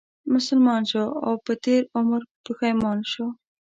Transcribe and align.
مسلمان 0.33 0.81
شو 0.91 1.03
او 1.25 1.33
په 1.45 1.53
تېر 1.63 1.81
عمر 1.97 2.21
پښېمان 2.45 2.99
شو 3.11 3.25